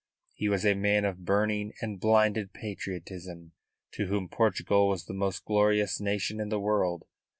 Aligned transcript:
He 0.33 0.49
was 0.49 0.65
a 0.65 0.73
man 0.73 1.05
of 1.05 1.25
burning 1.25 1.73
and 1.79 1.99
blinded 1.99 2.53
patriotism, 2.53 3.51
to 3.91 4.07
whom 4.07 4.29
Portugal 4.29 4.87
was 4.87 5.05
the 5.05 5.13
most 5.13 5.45
glorious 5.45 5.99
nation 5.99 6.39
in 6.39 6.49
the 6.49 6.59
world. 6.59 7.05